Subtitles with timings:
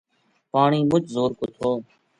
[0.51, 1.69] پانی مُچ زور کو تھو